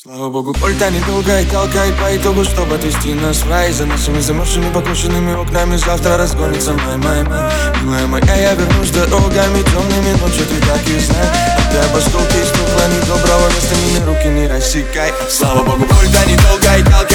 Слава 0.00 0.28
богу, 0.30 0.52
пульта 0.52 0.90
недолго 0.90 1.40
и 1.40 1.44
толкает 1.46 1.92
по 1.96 2.16
итогу, 2.16 2.44
чтобы 2.44 2.76
отвести 2.76 3.14
нас 3.14 3.42
в 3.42 3.50
рай. 3.50 3.72
За 3.72 3.84
нашими 3.84 4.20
замерзшими 4.20 4.72
покушенными 4.72 5.34
окнами 5.34 5.74
завтра 5.74 6.16
разгонится 6.16 6.72
май, 6.72 6.96
май, 6.98 7.24
май. 7.24 7.52
Милая 7.82 8.06
моя, 8.06 8.34
я 8.36 8.54
вернусь 8.54 8.90
дорогами 8.90 9.60
темными 9.64 10.12
ночью, 10.20 10.46
ты 10.46 10.60
так 10.64 10.86
и 10.86 11.00
знай 11.00 11.26
А 11.26 11.72
ты 11.72 11.78
об 11.78 11.96
осколке 11.96 12.44
стекла 12.44 12.86
недоброго 12.94 13.48
места 13.48 13.74
мины 13.74 14.06
руки 14.06 14.28
не 14.28 14.46
рассекай. 14.46 15.12
Слава 15.28 15.64
богу, 15.64 15.84
пульта 15.86 16.24
недолго 16.30 16.76
и 16.78 16.82
толкает 16.84 17.07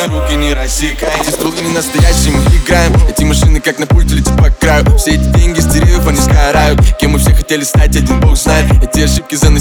меня 0.00 0.20
руки 0.20 0.34
не 0.36 0.54
рассекай. 0.54 1.10
Эти 1.20 1.30
стволы 1.30 1.60
не 1.60 1.72
настоящие, 1.72 2.32
мы 2.32 2.42
играем. 2.56 2.92
Эти 3.08 3.24
машины 3.24 3.60
как 3.60 3.78
на 3.78 3.86
пульте 3.86 4.14
летят 4.14 4.36
по 4.36 4.50
краю. 4.50 4.96
Все 4.96 5.12
эти 5.12 5.24
деньги 5.38 5.60
с 5.60 5.66
деревьев, 5.66 6.06
они 6.06 6.18
сгорают. 6.18 6.80
Кем 6.98 7.12
мы 7.12 7.18
все 7.18 7.34
хотели 7.34 7.64
стать, 7.64 7.96
один 7.96 8.20
бог 8.20 8.36
знает. 8.36 8.66
Эти 8.82 9.00
ошибки 9.00 9.34
заносили 9.34 9.59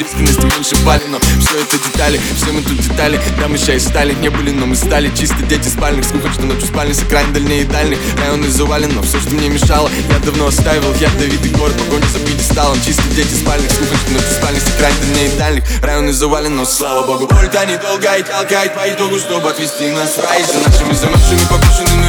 искренности, 0.00 0.42
меньше 0.42 0.76
пали 0.84 1.02
Но 1.08 1.18
все 1.40 1.58
это 1.60 1.76
детали, 1.78 2.20
все 2.36 2.52
мы 2.52 2.62
тут 2.62 2.78
детали. 2.78 3.20
Да, 3.38 3.48
мы 3.48 3.56
и 3.56 3.78
стали, 3.78 4.14
не 4.14 4.28
были, 4.28 4.50
но 4.50 4.66
мы 4.66 4.74
стали. 4.76 5.10
Чисто 5.14 5.42
дети 5.42 5.68
спальных, 5.68 6.04
скука, 6.04 6.30
что 6.32 6.42
ночью 6.42 6.66
спальни 6.66 6.92
С 6.92 7.02
экран 7.02 7.32
дальнее 7.32 7.62
и 7.62 7.64
дальних, 7.64 7.98
районы 8.18 8.48
завален 8.48 8.92
Но 8.94 9.02
все, 9.02 9.20
что 9.20 9.30
мне 9.30 9.48
мешало, 9.48 9.90
я 10.08 10.18
давно 10.20 10.46
оставил. 10.46 10.94
Я 10.94 11.08
Давид 11.18 11.44
и 11.44 11.48
город, 11.50 11.74
погоня 11.78 12.06
за 12.06 12.18
пьедесталом. 12.20 12.80
Чисто 12.84 13.02
дети 13.14 13.34
спальных, 13.34 13.70
скука, 13.70 13.96
что 13.96 14.12
ночью 14.12 14.30
спальни 14.30 14.58
С 14.58 14.68
экран 14.76 14.92
дальнее 15.00 15.26
и 15.28 15.38
дальних, 15.38 15.64
районы 15.82 16.12
завален 16.12 16.56
Но 16.56 16.64
слава 16.64 17.06
богу, 17.06 17.26
пульта 17.26 17.66
недолго 17.66 18.16
и 18.16 18.22
толкает 18.22 18.74
по 18.74 18.88
итогу 18.88 19.18
Чтобы 19.18 19.50
отвести 19.50 19.90
нас 19.90 20.16
в 20.16 20.24
рай. 20.24 20.42
За 20.42 20.58
нашими 20.68 20.94
замерзшими 20.94 21.40
покушенными 21.48 21.99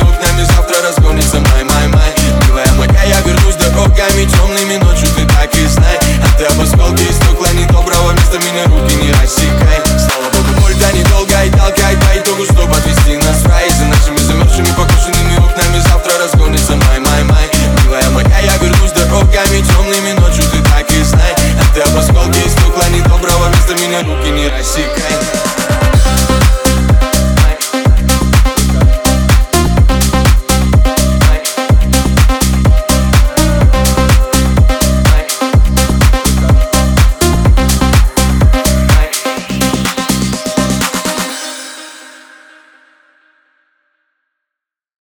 Засекай 24.52 25.51